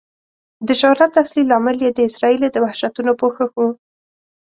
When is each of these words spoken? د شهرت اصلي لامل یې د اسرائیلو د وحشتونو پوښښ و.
د 0.67 0.69
شهرت 0.81 1.11
اصلي 1.23 1.43
لامل 1.51 1.77
یې 1.85 1.89
د 1.93 1.99
اسرائیلو 2.09 2.47
د 2.51 2.57
وحشتونو 2.63 3.11
پوښښ 3.21 3.51
و. 3.55 3.59